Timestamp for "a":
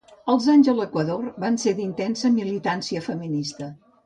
0.71-0.73